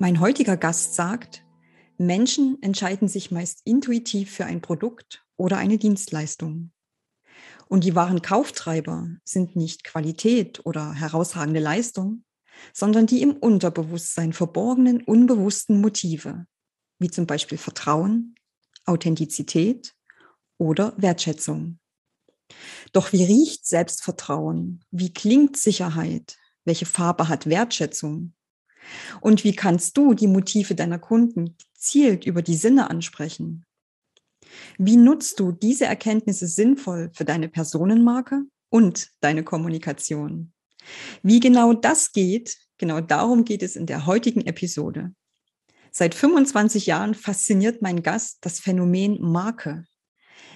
[0.00, 1.44] Mein heutiger Gast sagt,
[1.96, 6.70] Menschen entscheiden sich meist intuitiv für ein Produkt oder eine Dienstleistung.
[7.66, 12.24] Und die wahren Kauftreiber sind nicht Qualität oder herausragende Leistung,
[12.72, 16.46] sondern die im Unterbewusstsein verborgenen, unbewussten Motive,
[17.00, 18.36] wie zum Beispiel Vertrauen,
[18.84, 19.96] Authentizität
[20.58, 21.80] oder Wertschätzung.
[22.92, 24.84] Doch wie riecht Selbstvertrauen?
[24.92, 26.38] Wie klingt Sicherheit?
[26.64, 28.34] Welche Farbe hat Wertschätzung?
[29.20, 33.64] Und wie kannst du die Motive deiner Kunden gezielt über die Sinne ansprechen?
[34.78, 40.52] Wie nutzt du diese Erkenntnisse sinnvoll für deine Personenmarke und deine Kommunikation?
[41.22, 45.12] Wie genau das geht, genau darum geht es in der heutigen Episode.
[45.90, 49.84] Seit 25 Jahren fasziniert mein Gast das Phänomen Marke.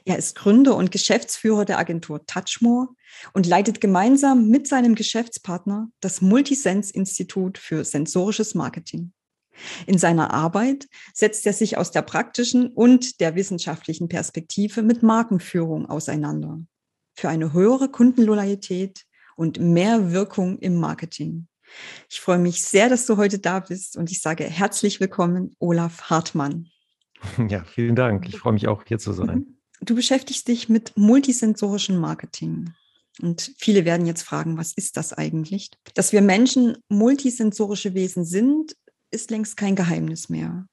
[0.04, 2.88] Er ist Gründer und Geschäftsführer der Agentur Touchmore
[3.32, 9.12] und leitet gemeinsam mit seinem Geschäftspartner das Multisense-Institut für sensorisches Marketing.
[9.86, 15.88] In seiner Arbeit setzt er sich aus der praktischen und der wissenschaftlichen Perspektive mit Markenführung
[15.88, 16.60] auseinander.
[17.14, 19.04] Für eine höhere Kundenloyalität
[19.36, 21.46] und mehr Wirkung im Marketing.
[22.10, 26.10] Ich freue mich sehr, dass du heute da bist und ich sage herzlich willkommen, Olaf
[26.10, 26.68] Hartmann.
[27.48, 28.28] Ja, vielen Dank.
[28.28, 29.56] Ich freue mich auch, hier zu sein.
[29.84, 32.72] Du beschäftigst dich mit multisensorischem Marketing.
[33.20, 35.70] Und viele werden jetzt fragen, was ist das eigentlich?
[35.94, 38.76] Dass wir Menschen multisensorische Wesen sind,
[39.10, 40.66] ist längst kein Geheimnis mehr.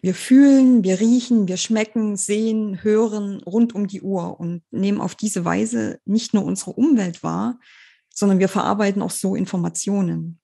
[0.00, 5.14] Wir fühlen, wir riechen, wir schmecken, sehen, hören rund um die Uhr und nehmen auf
[5.14, 7.60] diese Weise nicht nur unsere Umwelt wahr,
[8.08, 10.40] sondern wir verarbeiten auch so Informationen.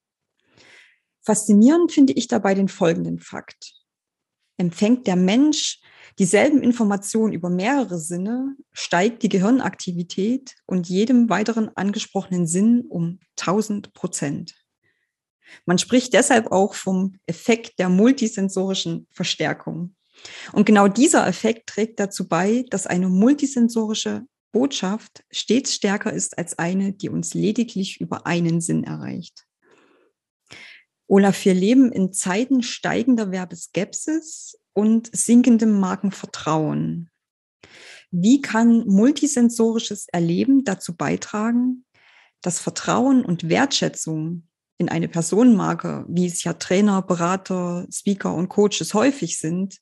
[1.22, 3.72] Faszinierend finde ich dabei den folgenden Fakt.
[4.58, 5.80] Empfängt der Mensch
[6.18, 13.92] dieselben Informationen über mehrere Sinne, steigt die Gehirnaktivität und jedem weiteren angesprochenen Sinn um 1000
[13.92, 14.54] Prozent.
[15.64, 19.94] Man spricht deshalb auch vom Effekt der multisensorischen Verstärkung.
[20.52, 26.58] Und genau dieser Effekt trägt dazu bei, dass eine multisensorische Botschaft stets stärker ist als
[26.58, 29.46] eine, die uns lediglich über einen Sinn erreicht.
[31.08, 37.08] Olaf, wir leben in Zeiten steigender Werbeskepsis und sinkendem Markenvertrauen.
[38.10, 41.86] Wie kann multisensorisches Erleben dazu beitragen,
[42.42, 48.92] dass Vertrauen und Wertschätzung in eine Personenmarke, wie es ja Trainer, Berater, Speaker und Coaches
[48.92, 49.78] häufig sind,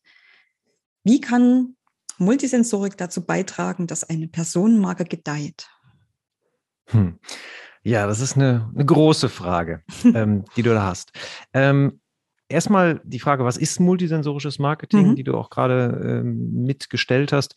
[1.02, 1.76] wie kann
[2.18, 5.68] Multisensorik dazu beitragen, dass eine Personenmarke gedeiht?
[6.90, 7.18] Hm.
[7.82, 11.10] Ja, das ist eine, eine große Frage, ähm, die du da hast.
[11.52, 12.00] Ähm,
[12.48, 15.16] erstmal die Frage, was ist multisensorisches Marketing, mhm.
[15.16, 17.54] die du auch gerade ähm, mitgestellt hast.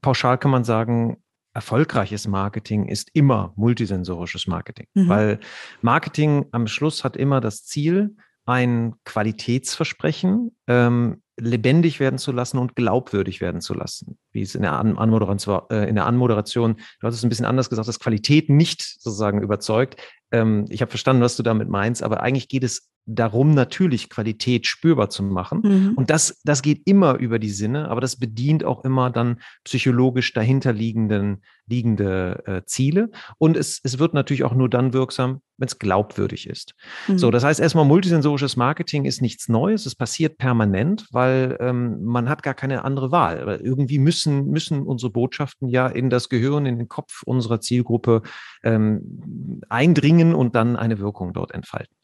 [0.00, 1.22] Pauschal kann man sagen,
[1.54, 5.08] erfolgreiches Marketing ist immer multisensorisches Marketing, mhm.
[5.08, 5.40] weil
[5.82, 12.74] Marketing am Schluss hat immer das Ziel, ein Qualitätsversprechen ähm, lebendig werden zu lassen und
[12.74, 14.18] glaubwürdig werden zu lassen.
[14.32, 17.46] Wie es in der, An Anmoderation, äh, in der Anmoderation, du hast es ein bisschen
[17.46, 20.00] anders gesagt, dass Qualität nicht sozusagen überzeugt.
[20.30, 24.66] Ähm, ich habe verstanden, was du damit meinst, aber eigentlich geht es darum, natürlich Qualität
[24.66, 25.60] spürbar zu machen.
[25.64, 25.92] Mhm.
[25.96, 30.32] Und das, das geht immer über die Sinne, aber das bedient auch immer dann psychologisch
[30.32, 33.10] dahinterliegenden liegende äh, Ziele.
[33.38, 36.74] Und es, es wird natürlich auch nur dann wirksam, wenn es glaubwürdig ist.
[37.08, 37.18] Mhm.
[37.18, 39.86] So, das heißt erstmal, multisensorisches Marketing ist nichts Neues.
[39.86, 43.46] Es passiert permanent, weil ähm, man hat gar keine andere Wahl.
[43.46, 48.22] Weil irgendwie müssen, müssen unsere Botschaften ja in das Gehirn, in den Kopf unserer Zielgruppe
[48.62, 51.94] ähm, eindringen und dann eine Wirkung dort entfalten.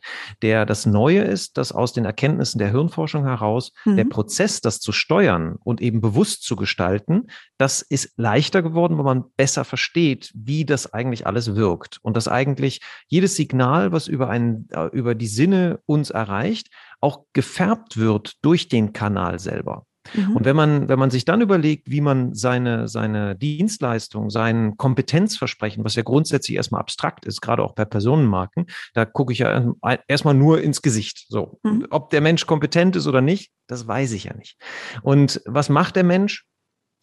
[0.42, 3.96] Der, das Neue ist, dass aus den Erkenntnissen der Hirnforschung heraus mhm.
[3.96, 7.26] der Prozess, das zu steuern und eben bewusst zu gestalten,
[7.58, 12.28] das ist leichter geworden, weil man besser versteht, wie das eigentlich alles wirkt und dass
[12.28, 16.68] eigentlich jedes Signal, was über einen, äh, über die Sinne uns erreicht,
[17.00, 19.86] auch gefärbt wird durch den Kanal selber.
[20.14, 20.36] Mhm.
[20.36, 25.84] Und wenn man, wenn man sich dann überlegt, wie man seine, seine Dienstleistung, sein Kompetenzversprechen,
[25.84, 29.74] was ja grundsätzlich erstmal abstrakt ist, gerade auch bei Personenmarken, da gucke ich ja
[30.06, 31.26] erstmal nur ins Gesicht.
[31.28, 31.58] So.
[31.62, 31.86] Mhm.
[31.90, 34.56] Ob der Mensch kompetent ist oder nicht, das weiß ich ja nicht.
[35.02, 36.44] Und was macht der Mensch?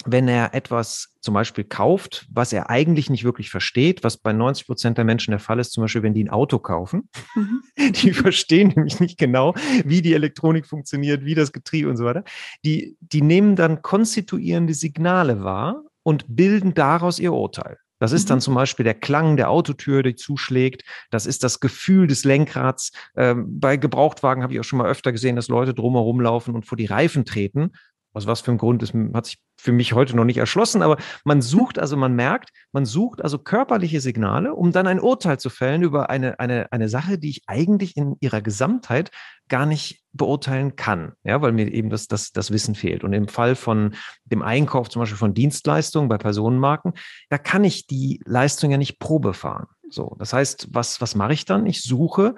[0.06, 4.68] Wenn er etwas zum Beispiel kauft, was er eigentlich nicht wirklich versteht, was bei 90
[4.68, 7.10] Prozent der Menschen der Fall ist, zum Beispiel, wenn die ein Auto kaufen.
[7.34, 7.62] Mhm.
[7.94, 9.54] Die verstehen nämlich nicht genau,
[9.84, 12.24] wie die Elektronik funktioniert, wie das Getriebe und so weiter.
[12.64, 17.78] Die, die nehmen dann konstituierende Signale wahr und bilden daraus ihr Urteil.
[18.00, 18.42] Das ist dann mhm.
[18.42, 20.84] zum Beispiel der Klang der Autotür, die zuschlägt.
[21.12, 22.92] Das ist das Gefühl des Lenkrads.
[23.16, 26.66] Ähm, bei Gebrauchtwagen habe ich auch schon mal öfter gesehen, dass Leute drumherum laufen und
[26.66, 27.72] vor die Reifen treten.
[28.16, 30.98] Aus was für einem Grund ist, hat sich für mich heute noch nicht erschlossen, aber
[31.26, 35.50] man sucht, also man merkt, man sucht also körperliche Signale, um dann ein Urteil zu
[35.50, 39.12] fällen über eine, eine, eine Sache, die ich eigentlich in ihrer Gesamtheit
[39.50, 43.04] gar nicht beurteilen kann, ja, weil mir eben das, das, das Wissen fehlt.
[43.04, 46.94] Und im Fall von dem Einkauf zum Beispiel von Dienstleistungen bei Personenmarken,
[47.30, 49.68] da kann ich die Leistung ja nicht Probe fahren.
[49.90, 51.66] So, das heißt, was, was mache ich dann?
[51.66, 52.36] Ich suche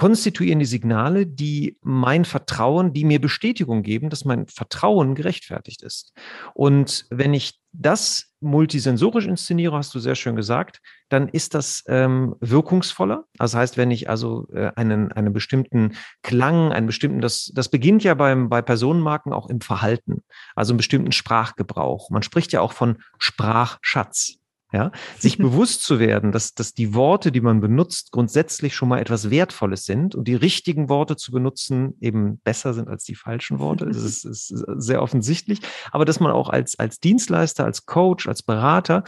[0.00, 6.14] konstituieren die Signale, die mein Vertrauen, die mir Bestätigung geben, dass mein Vertrauen gerechtfertigt ist.
[6.54, 10.80] Und wenn ich das multisensorisch inszeniere, hast du sehr schön gesagt,
[11.10, 13.24] dann ist das ähm, wirkungsvoller.
[13.34, 15.92] Das heißt, wenn ich also äh, einen, einen bestimmten
[16.22, 20.22] Klang, einen bestimmten, das, das beginnt ja beim, bei Personenmarken auch im Verhalten,
[20.56, 22.08] also einen bestimmten Sprachgebrauch.
[22.08, 24.39] Man spricht ja auch von Sprachschatz.
[24.72, 29.00] Ja, sich bewusst zu werden, dass, dass die Worte, die man benutzt, grundsätzlich schon mal
[29.00, 33.58] etwas Wertvolles sind und die richtigen Worte zu benutzen eben besser sind als die falschen
[33.58, 33.86] Worte.
[33.86, 35.60] Das ist, ist sehr offensichtlich.
[35.90, 39.04] Aber dass man auch als, als Dienstleister, als Coach, als Berater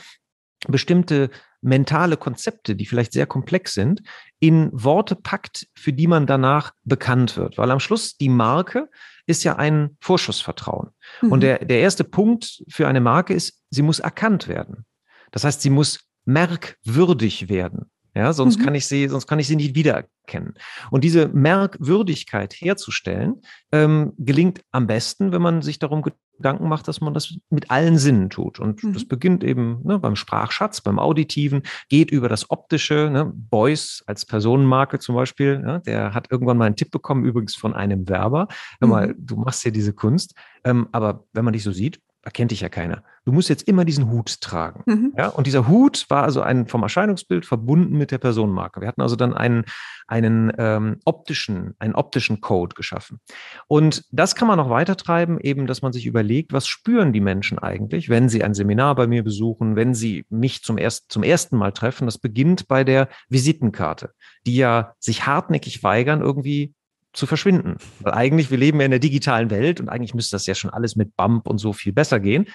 [0.69, 1.31] bestimmte
[1.61, 4.03] mentale Konzepte, die vielleicht sehr komplex sind,
[4.41, 7.57] in Worte packt, für die man danach bekannt wird.
[7.59, 8.89] Weil am Schluss die Marke
[9.27, 10.91] ist ja ein Vorschussvertrauen.
[11.21, 11.33] Mhm.
[11.33, 14.85] Und der, der erste Punkt für eine Marke ist, sie muss erkannt werden.
[15.33, 17.91] Das heißt, sie muss merkwürdig werden.
[18.15, 18.65] Ja, sonst mhm.
[18.65, 20.55] kann ich sie, sonst kann ich sie nicht wiedererkennen.
[20.91, 23.41] Und diese Merkwürdigkeit herzustellen,
[23.73, 27.97] ähm, gelingt am besten, wenn man sich darum Gedanken macht, dass man das mit allen
[27.97, 28.61] Sinnen tut.
[28.61, 28.93] Und mhm.
[28.93, 33.09] das beginnt eben ne, beim Sprachschatz, beim Auditiven, geht über das Optische.
[33.11, 33.33] Ne?
[33.35, 37.73] Beuys als Personenmarke zum Beispiel, ne, der hat irgendwann mal einen Tipp bekommen, übrigens von
[37.73, 38.49] einem Werber.
[38.81, 39.27] Hör mal, mhm.
[39.27, 40.35] du machst ja diese Kunst,
[40.65, 43.03] ähm, aber wenn man dich so sieht, erkennt dich ja keiner.
[43.25, 44.83] Du musst jetzt immer diesen Hut tragen.
[44.87, 45.13] Mhm.
[45.17, 48.81] Ja, und dieser Hut war also ein vom Erscheinungsbild verbunden mit der Personenmarke.
[48.81, 49.65] Wir hatten also dann einen,
[50.07, 53.21] einen ähm, optischen, einen optischen Code geschaffen.
[53.67, 57.21] Und das kann man noch weiter treiben, eben, dass man sich überlegt, was spüren die
[57.21, 61.25] Menschen eigentlich, wenn sie ein Seminar bei mir besuchen, wenn sie mich zum, erst, zum
[61.25, 62.07] ersten Mal treffen.
[62.07, 64.13] Das beginnt bei der Visitenkarte,
[64.47, 66.75] die ja sich hartnäckig weigern, irgendwie
[67.13, 67.77] zu verschwinden.
[68.01, 70.71] Weil eigentlich, wir leben ja in der digitalen Welt und eigentlich müsste das ja schon
[70.71, 72.47] alles mit Bump und so viel besser gehen.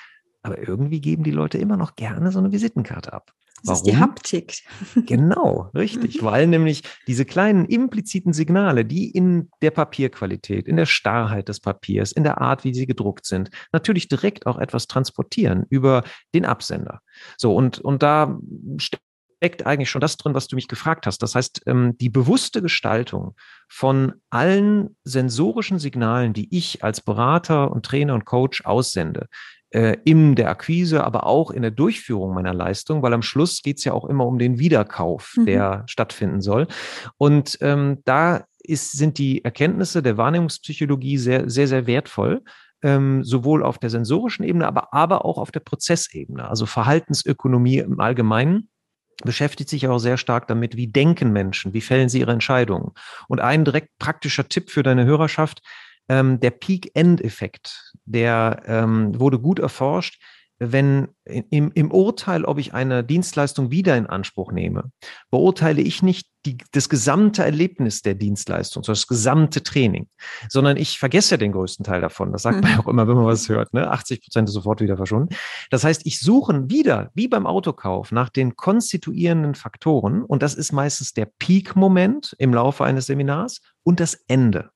[0.41, 3.31] Aber irgendwie geben die Leute immer noch gerne so eine Visitenkarte ab.
[3.63, 3.77] Das Warum?
[3.79, 4.63] ist die Haptik.
[5.07, 6.21] Genau, richtig.
[6.23, 12.11] Weil nämlich diese kleinen impliziten Signale, die in der Papierqualität, in der Starrheit des Papiers,
[12.11, 16.03] in der Art, wie sie gedruckt sind, natürlich direkt auch etwas transportieren über
[16.35, 17.01] den Absender.
[17.37, 18.37] So, und, und da
[19.37, 21.19] steckt eigentlich schon das drin, was du mich gefragt hast.
[21.19, 23.35] Das heißt, ähm, die bewusste Gestaltung
[23.69, 29.27] von allen sensorischen Signalen, die ich als Berater und Trainer und Coach aussende,
[29.69, 33.77] äh, in der Akquise, aber auch in der Durchführung meiner Leistung, weil am Schluss geht
[33.77, 35.45] es ja auch immer um den Wiederkauf, mhm.
[35.45, 36.67] der stattfinden soll.
[37.17, 42.41] Und ähm, da ist, sind die Erkenntnisse der Wahrnehmungspsychologie sehr, sehr, sehr wertvoll.
[42.83, 47.99] Ähm, sowohl auf der sensorischen Ebene, aber, aber auch auf der Prozessebene, also Verhaltensökonomie im
[47.99, 48.69] Allgemeinen
[49.23, 52.91] beschäftigt sich auch sehr stark damit, wie denken Menschen, wie fällen sie ihre Entscheidungen.
[53.27, 55.61] Und ein direkt praktischer Tipp für deine Hörerschaft,
[56.09, 60.21] ähm, der Peak-End-Effekt, der ähm, wurde gut erforscht
[60.59, 64.91] wenn im, im Urteil, ob ich eine Dienstleistung wieder in Anspruch nehme,
[65.29, 70.07] beurteile ich nicht die, das gesamte Erlebnis der Dienstleistung, sondern das gesamte Training,
[70.49, 72.31] sondern ich vergesse ja den größten Teil davon.
[72.31, 72.83] Das sagt man ja mhm.
[72.83, 73.73] auch immer, wenn man was hört.
[73.73, 73.89] Ne?
[73.89, 75.35] 80 Prozent ist sofort wieder verschwunden.
[75.69, 80.71] Das heißt, ich suche wieder, wie beim Autokauf, nach den konstituierenden Faktoren und das ist
[80.71, 84.71] meistens der Peak-Moment im Laufe eines Seminars und das Ende.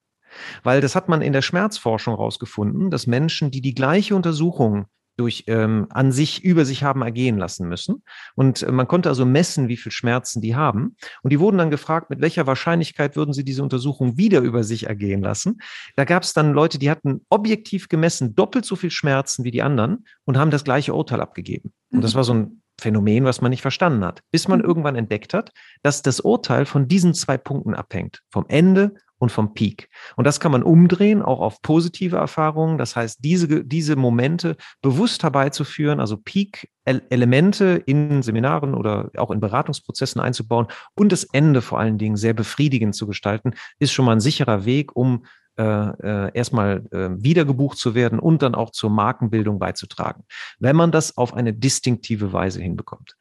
[0.63, 4.85] Weil das hat man in der Schmerzforschung herausgefunden, dass Menschen, die die gleiche Untersuchung
[5.21, 8.01] durch ähm, an sich über sich haben ergehen lassen müssen.
[8.33, 10.95] Und äh, man konnte also messen, wie viel Schmerzen die haben.
[11.21, 14.87] Und die wurden dann gefragt, mit welcher Wahrscheinlichkeit würden sie diese Untersuchung wieder über sich
[14.87, 15.59] ergehen lassen.
[15.95, 19.61] Da gab es dann Leute, die hatten objektiv gemessen doppelt so viel Schmerzen wie die
[19.61, 21.71] anderen und haben das gleiche Urteil abgegeben.
[21.91, 24.65] Und das war so ein Phänomen, was man nicht verstanden hat, bis man mhm.
[24.65, 25.51] irgendwann entdeckt hat,
[25.83, 29.87] dass das Urteil von diesen zwei Punkten abhängt, vom Ende und vom Peak.
[30.15, 32.79] Und das kann man umdrehen, auch auf positive Erfahrungen.
[32.79, 40.19] Das heißt, diese, diese Momente bewusst herbeizuführen, also Peak-Elemente in Seminaren oder auch in Beratungsprozessen
[40.19, 44.21] einzubauen und das Ende vor allen Dingen sehr befriedigend zu gestalten, ist schon mal ein
[44.21, 45.23] sicherer Weg, um
[45.55, 50.23] äh, äh, erstmal äh, wiedergebucht zu werden und dann auch zur Markenbildung beizutragen,
[50.57, 53.17] wenn man das auf eine distinktive Weise hinbekommt.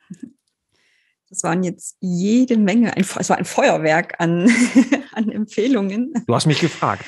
[1.28, 4.50] Das waren jetzt jede Menge, es war ein Feuerwerk an,
[5.12, 6.12] an Empfehlungen.
[6.26, 7.04] Du hast mich gefragt.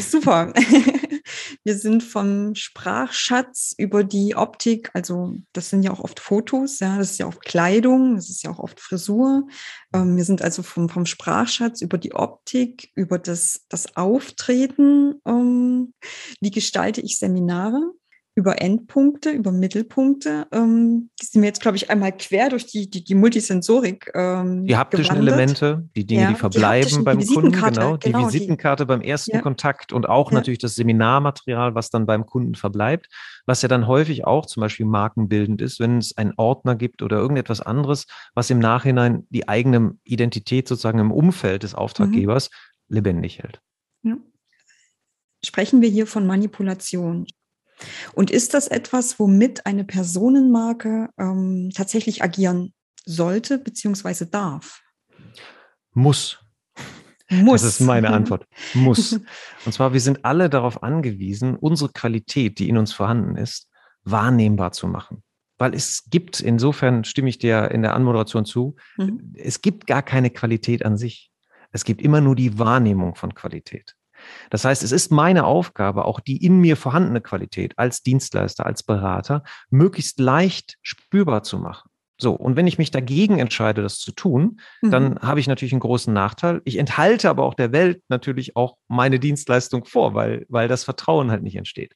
[0.00, 0.52] Super.
[1.64, 6.96] Wir sind vom Sprachschatz über die Optik, also das sind ja auch oft Fotos, ja,
[6.98, 9.48] das ist ja auch Kleidung, das ist ja auch oft Frisur.
[9.92, 15.20] Ähm, wir sind also vom, vom Sprachschatz über die Optik, über das, das Auftreten.
[15.26, 15.94] Ähm,
[16.40, 17.80] wie gestalte ich Seminare?
[18.36, 20.46] Über Endpunkte, über Mittelpunkte.
[20.52, 24.12] Ähm, die sind wir jetzt, glaube ich, einmal quer durch die, die, die Multisensorik.
[24.14, 25.34] Ähm, die haptischen gewandert.
[25.34, 29.00] Elemente, die Dinge, ja, die verbleiben die beim Kunden, genau, die genau, Visitenkarte die, beim
[29.00, 29.40] ersten ja.
[29.40, 30.36] Kontakt und auch ja.
[30.36, 33.08] natürlich das Seminarmaterial, was dann beim Kunden verbleibt,
[33.46, 37.16] was ja dann häufig auch zum Beispiel markenbildend ist, wenn es einen Ordner gibt oder
[37.16, 42.50] irgendetwas anderes, was im Nachhinein die eigene Identität sozusagen im Umfeld des Auftraggebers
[42.88, 42.96] mhm.
[42.96, 43.62] lebendig hält.
[45.44, 47.26] Sprechen wir hier von Manipulation?
[48.14, 52.72] Und ist das etwas, womit eine Personenmarke ähm, tatsächlich agieren
[53.04, 54.26] sollte bzw.
[54.30, 54.82] darf?
[55.92, 56.38] Muss.
[57.30, 57.62] Muss.
[57.62, 58.46] Das ist meine Antwort.
[58.74, 59.12] Muss.
[59.64, 63.68] Und zwar, wir sind alle darauf angewiesen, unsere Qualität, die in uns vorhanden ist,
[64.04, 65.22] wahrnehmbar zu machen.
[65.58, 69.32] Weil es gibt, insofern stimme ich dir in der Anmoderation zu, mhm.
[69.34, 71.30] es gibt gar keine Qualität an sich.
[71.72, 73.96] Es gibt immer nur die Wahrnehmung von Qualität.
[74.50, 78.82] Das heißt, es ist meine Aufgabe, auch die in mir vorhandene Qualität als Dienstleister, als
[78.82, 81.90] Berater, möglichst leicht spürbar zu machen.
[82.18, 84.90] So, und wenn ich mich dagegen entscheide, das zu tun, mhm.
[84.90, 86.62] dann habe ich natürlich einen großen Nachteil.
[86.64, 91.30] Ich enthalte aber auch der Welt natürlich auch meine Dienstleistung vor, weil, weil das Vertrauen
[91.30, 91.94] halt nicht entsteht.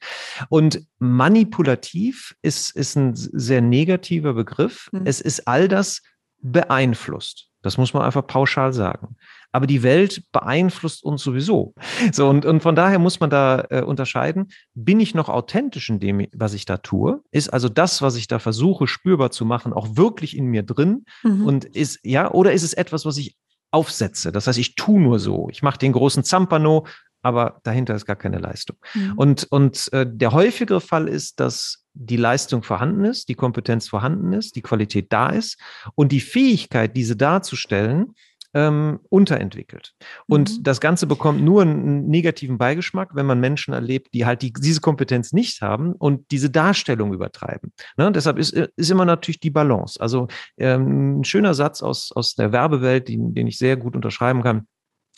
[0.50, 4.90] Und manipulativ ist, ist ein sehr negativer Begriff.
[4.92, 5.02] Mhm.
[5.06, 6.02] Es ist all das
[6.42, 7.50] beeinflusst.
[7.62, 9.17] Das muss man einfach pauschal sagen
[9.52, 11.75] aber die Welt beeinflusst uns sowieso.
[12.12, 16.00] So, und, und von daher muss man da äh, unterscheiden, bin ich noch authentisch in
[16.00, 17.23] dem, was ich da tue?
[17.31, 21.05] Ist also das, was ich da versuche, spürbar zu machen, auch wirklich in mir drin?
[21.23, 21.47] Mhm.
[21.47, 23.37] Und ist, ja, oder ist es etwas, was ich
[23.71, 24.33] aufsetze?
[24.33, 25.49] Das heißt, ich tue nur so.
[25.50, 26.87] Ich mache den großen Zampano,
[27.23, 28.76] aber dahinter ist gar keine Leistung.
[28.95, 29.12] Mhm.
[29.17, 34.33] Und, und äh, der häufigere Fall ist, dass die Leistung vorhanden ist, die Kompetenz vorhanden
[34.33, 35.59] ist, die Qualität da ist
[35.95, 38.14] und die Fähigkeit, diese darzustellen,
[38.54, 39.92] ähm, unterentwickelt.
[40.26, 40.62] Und mhm.
[40.62, 44.80] das Ganze bekommt nur einen negativen Beigeschmack, wenn man Menschen erlebt, die halt die, diese
[44.80, 47.73] Kompetenz nicht haben und diese Darstellung übertreiben.
[47.97, 48.11] Ne?
[48.11, 50.00] Deshalb ist, ist immer natürlich die Balance.
[50.00, 50.26] Also
[50.57, 54.66] ähm, ein schöner Satz aus, aus der Werbewelt, den, den ich sehr gut unterschreiben kann,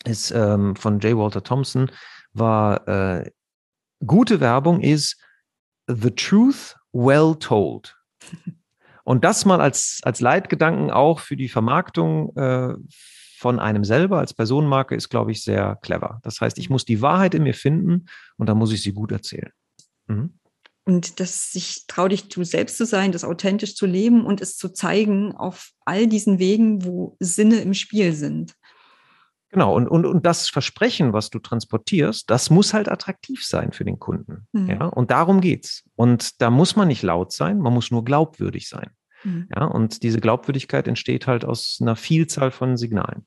[0.05, 1.17] ist ähm, von J.
[1.17, 1.91] Walter Thompson,
[2.35, 3.31] war äh,
[4.05, 5.17] gute Werbung ist
[5.87, 7.97] the truth well told.
[9.05, 12.75] Und das mal als, als Leitgedanken auch für die Vermarktung äh,
[13.37, 16.21] von einem selber als Personenmarke ist, glaube ich, sehr clever.
[16.23, 19.11] Das heißt, ich muss die Wahrheit in mir finden und dann muss ich sie gut
[19.11, 19.51] erzählen.
[20.07, 20.39] Mhm.
[20.85, 24.57] Und das sich trau dich du selbst zu sein, das authentisch zu leben und es
[24.57, 28.55] zu zeigen auf all diesen Wegen, wo Sinne im Spiel sind.
[29.52, 33.85] Genau, und, und, und das Versprechen, was du transportierst, das muss halt attraktiv sein für
[33.85, 34.47] den Kunden.
[34.52, 34.71] Mhm.
[34.71, 35.85] Ja, und darum geht's.
[35.94, 38.90] Und da muss man nicht laut sein, man muss nur glaubwürdig sein.
[39.25, 39.49] Mhm.
[39.54, 43.26] Ja, und diese Glaubwürdigkeit entsteht halt aus einer Vielzahl von Signalen.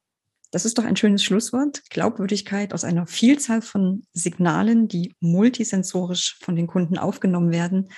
[0.49, 1.83] Das ist doch ein schönes Schlusswort.
[1.91, 7.89] Glaubwürdigkeit aus einer Vielzahl von Signalen, die multisensorisch von den Kunden aufgenommen werden.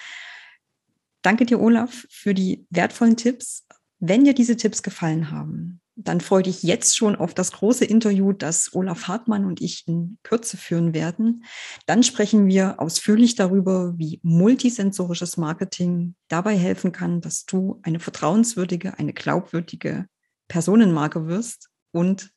[1.21, 3.65] Danke dir, Olaf, für die wertvollen Tipps.
[3.99, 8.31] Wenn dir diese Tipps gefallen haben, dann freue dich jetzt schon auf das große Interview,
[8.31, 11.43] das Olaf Hartmann und ich in Kürze führen werden.
[11.87, 18.99] Dann sprechen wir ausführlich darüber, wie multisensorisches Marketing dabei helfen kann, dass du eine vertrauenswürdige,
[18.99, 20.05] eine glaubwürdige
[20.47, 22.29] Personenmarke wirst und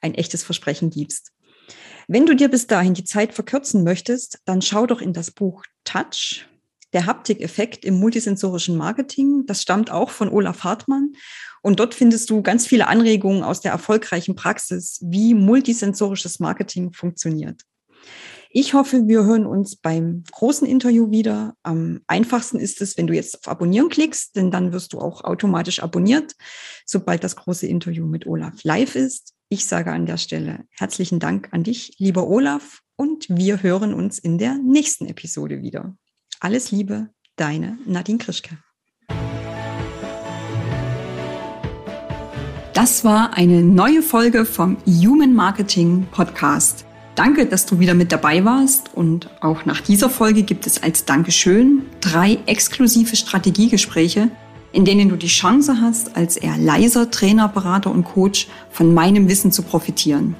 [0.00, 1.32] ein echtes Versprechen gibst.
[2.08, 5.64] Wenn du dir bis dahin die Zeit verkürzen möchtest, dann schau doch in das Buch
[5.84, 6.46] Touch,
[6.92, 9.44] der Haptikeffekt im multisensorischen Marketing.
[9.46, 11.12] Das stammt auch von Olaf Hartmann.
[11.62, 17.62] Und dort findest du ganz viele Anregungen aus der erfolgreichen Praxis, wie multisensorisches Marketing funktioniert.
[18.50, 21.54] Ich hoffe, wir hören uns beim großen Interview wieder.
[21.62, 25.24] Am einfachsten ist es, wenn du jetzt auf Abonnieren klickst, denn dann wirst du auch
[25.24, 26.34] automatisch abonniert,
[26.86, 29.34] sobald das große Interview mit Olaf live ist.
[29.48, 34.18] Ich sage an der Stelle herzlichen Dank an dich, lieber Olaf, und wir hören uns
[34.18, 35.94] in der nächsten Episode wieder.
[36.38, 38.58] Alles Liebe, deine Nadine Krischke.
[42.74, 46.84] Das war eine neue Folge vom Human Marketing Podcast.
[47.14, 51.06] Danke, dass du wieder mit dabei warst und auch nach dieser Folge gibt es als
[51.06, 54.28] Dankeschön drei exklusive Strategiegespräche,
[54.72, 59.30] in denen du die Chance hast, als eher leiser Trainer, Berater und Coach von meinem
[59.30, 60.36] Wissen zu profitieren.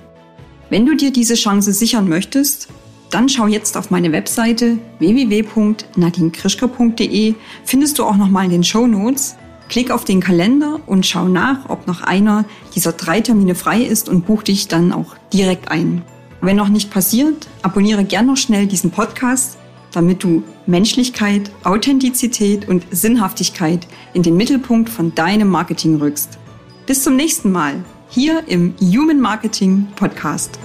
[0.68, 2.68] Wenn du dir diese Chance sichern möchtest,
[3.16, 7.34] dann schau jetzt auf meine Webseite www.nadinekrischker.de.
[7.64, 9.36] Findest du auch nochmal in den Show Notes.
[9.70, 12.44] Klick auf den Kalender und schau nach, ob noch einer
[12.74, 16.02] dieser drei Termine frei ist und buch dich dann auch direkt ein.
[16.42, 19.56] Wenn noch nicht passiert, abonniere gern noch schnell diesen Podcast,
[19.92, 26.36] damit du Menschlichkeit, Authentizität und Sinnhaftigkeit in den Mittelpunkt von deinem Marketing rückst.
[26.84, 30.58] Bis zum nächsten Mal hier im Human Marketing Podcast.